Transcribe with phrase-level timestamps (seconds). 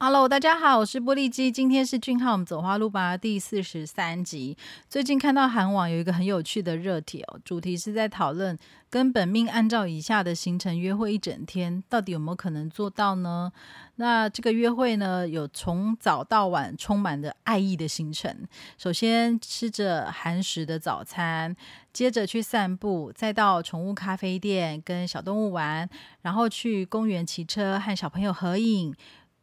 [0.00, 1.50] Hello，大家好，我是玻璃鸡。
[1.50, 4.56] 今天是俊浩，我们走花路吧第四十三集。
[4.88, 8.56] 最近看到韩网有一个很有趣的热帖哦，主题是在讨论
[8.88, 13.50] 跟本命按照以下的行程约会一整天，到底有没有可能做到呢？
[13.96, 18.46] 那这个约会呢，有从早到晚充满着爱意的行程。
[18.78, 21.56] 首先吃着韩食的早餐，
[21.92, 25.90] 接着去散步，再到宠物咖啡店跟小动物玩，
[26.22, 28.94] 然后去公园骑车和小朋友合影。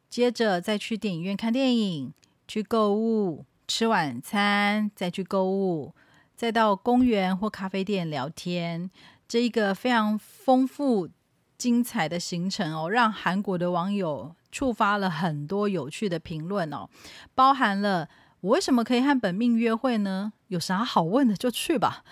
[0.09, 2.13] 接着再去电影院看电影，
[2.47, 5.93] 去购物、吃晚餐，再去购物，
[6.35, 8.89] 再到公园或咖啡店聊天。
[9.27, 11.09] 这一个非常丰富、
[11.57, 16.87] 精彩的行程哦，让韩国的网友触发了很多有趣的评论哦，
[17.33, 18.07] 包含了
[18.41, 20.33] 我为什么可以和本命约会呢？
[20.49, 22.03] 有啥好问的就去吧。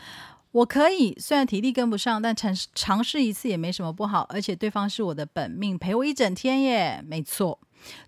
[0.52, 4.22] 我可以，虽然体力跟不上，但尝尝试一次也没什么不好。
[4.30, 7.60] 而且对方是我的本命，陪我一整天耶，没错。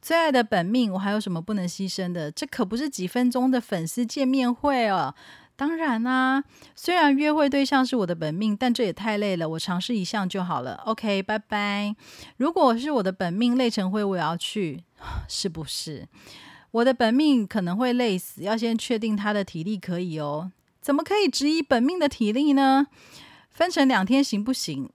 [0.02, 2.32] 最爱的本命，我还有什么不能牺牲的？
[2.32, 5.14] 这可不是几分钟的粉丝见面会哦。
[5.58, 6.44] 当然啦，
[6.76, 9.48] 虽然约会对象是我的本命，但这也太累了。
[9.48, 10.76] 我尝试一项就好了。
[10.86, 11.96] OK，拜拜。
[12.38, 14.84] 如果是我的本命，累成灰我也要去，
[15.30, 16.08] 是不是？
[16.72, 20.52] 我的本命可能会累死，要先确定他的体力可以哦。
[20.82, 22.88] 怎么可以质疑本命的体力呢？
[23.50, 24.90] 分成两天行不行？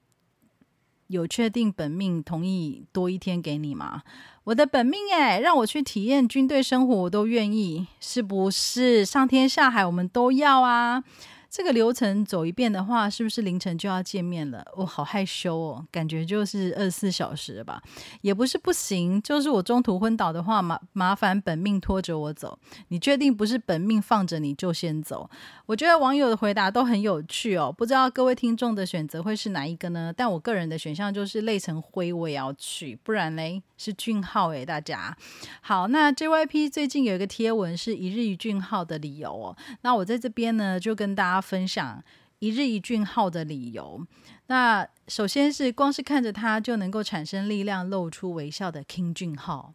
[1.10, 4.02] 有确定本命同意多一天给你吗？
[4.44, 9.04] 我的本命哎，让我去体验军队生活，我都愿意，是不是？
[9.04, 11.02] 上天下海，我们都要啊。
[11.50, 14.64] 这个流程走一遍的话，是不是凌晨就要见面了？
[14.76, 17.82] 我好害羞哦，感觉就是二十四小时吧，
[18.20, 22.56] 也不是不行，就是我中途昏倒的话，麻麻烦本命拖着我走。
[22.88, 25.28] 你确定不是本命放着你就先走？
[25.66, 30.14] 我觉得网友的回答都很有趣哦，不知道各位听众的选择会是哪一个呢？
[30.16, 35.16] 但我个人的选项就是累成灰我也要去，不然嘞是俊浩诶，大家
[35.60, 35.88] 好。
[35.88, 41.39] 那 JYP 最近有一个贴文是一日一俊浩的理由哦，那我在这边呢就跟大家。
[41.40, 42.02] 分享
[42.38, 44.06] 一日一俊浩的理由。
[44.46, 49.74] 那首先是光是看着他就能够产生力量、露出微笑的 King 俊浩。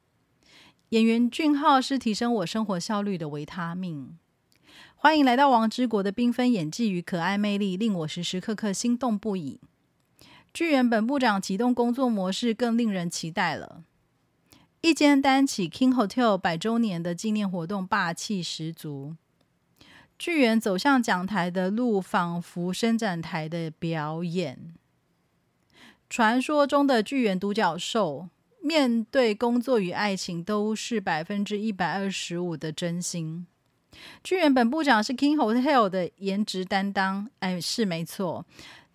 [0.90, 4.18] 演员俊浩是提升我生活效率的维他命。
[4.96, 9.60] 欢迎来到王之国的缤纷演技与可爱魅力，令我时时刻刻心动不已。
[10.54, 13.84] 剧原本部长启动工作模式更令人期待了。
[14.82, 19.16] 一间单起 King Hotel 百周年的纪念活动，霸气十足。
[20.18, 24.74] 巨猿走向讲台的路，仿佛伸展台的表演。
[26.10, 28.30] 传说中的巨猿独角兽，
[28.62, 33.46] 面对工作与爱情，都是百分之一百二十五的真心。
[34.24, 38.46] 巨猿本部长是 King Hotel 的颜值担当，哎，是没错。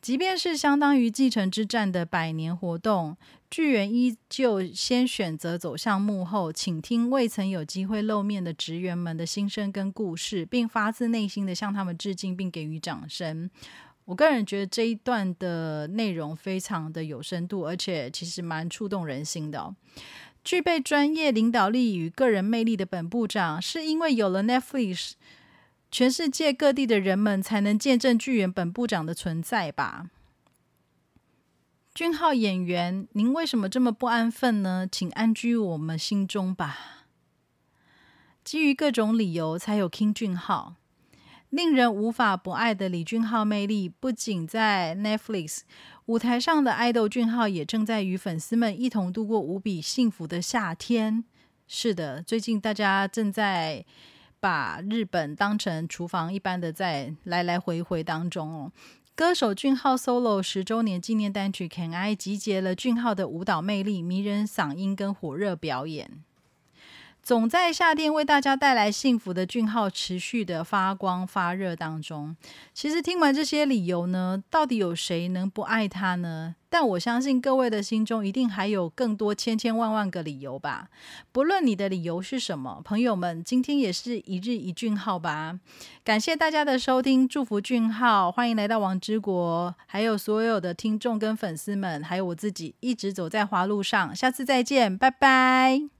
[0.00, 3.16] 即便是相当于继承之战的百年活动，
[3.50, 13.50] 巨人依旧先选择走向幕后，倾听未曾有机会露面的职员们的心声跟故事，并发自内心的向他们致敬，并给予掌声。
[14.06, 19.74] 我个人觉得这一段的内容非常的有深度，而且其实蛮触动人心的。
[20.42, 25.12] 具备专业领导力与个人魅力的本部长，是因为有了 Netflix。
[25.90, 30.10] 全世界各地的人们才能见证巨人本部长的存在吧？
[31.92, 34.86] 俊浩演员，您为什么这么不安分呢？
[34.90, 37.06] 请安居我们心中吧。
[38.44, 40.76] 基于各种理由，才有 King 俊浩，
[41.50, 45.62] 令人无法不爱的李俊浩魅力，不仅在 Netflix
[46.06, 51.24] 舞台上的爱豆俊浩，也正在与粉丝们一同度过无比幸福的夏天。
[51.66, 53.84] 是的，最近大家正在。
[54.40, 58.72] 把日本当成厨房一般的在来来回回当中哦。
[59.14, 66.24] 歌手俊浩 solo 十周年纪念单曲《Can I》集结了俊浩的舞蹈魅力、迷人嗓音跟火热表演。
[67.22, 72.36] 总在夏天为大家带来幸福的俊浩，持续的发光发热当中。
[72.74, 76.56] 其实听完这些理由呢，到底有谁能不爱他呢？
[76.68, 80.88] 但我相信各位的心中一定还有更多千千万万个理由吧。
[81.32, 85.58] 不论你的理由是什么，朋友们，今天也是一日一俊浩吧。
[86.04, 94.14] 感谢大家的收听，祝福俊浩，欢迎来到王之国，还有所有的听众跟粉丝们，还有我自己，一直走在华路上。
[94.14, 95.99] 下次再见，拜拜。